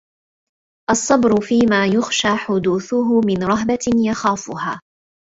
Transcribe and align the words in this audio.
الصَّبْرُ 0.91 1.41
فِيمَا 1.41 1.85
يُخْشَى 1.87 2.35
حُدُوثُهُ 2.35 3.21
مِنْ 3.21 3.43
رَهْبَةٍ 3.43 3.79
يَخَافُهَا 3.95 4.81